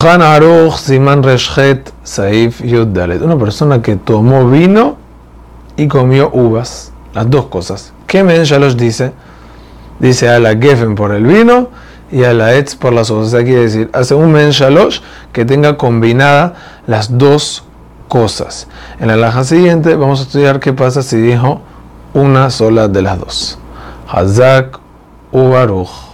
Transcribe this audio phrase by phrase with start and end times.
[0.00, 3.20] Han Aruch Siman Reshet Saif Yuddalet.
[3.20, 4.96] Una persona que tomó vino
[5.76, 6.92] y comió uvas.
[7.14, 7.92] Las dos cosas.
[8.06, 9.12] ¿Qué Men Shalosh dice?
[9.98, 11.70] Dice a la Geffen por el vino
[12.12, 13.26] y a la Etz por las uvas.
[13.26, 16.54] O sea, quiere decir, hace un menshalos que tenga combinada
[16.86, 17.64] las dos
[18.06, 18.68] cosas.
[19.00, 21.60] En la laja siguiente vamos a estudiar qué pasa si dijo
[22.14, 23.58] una sola de las dos.
[24.06, 24.78] Hazak
[25.32, 26.07] Ubaruch.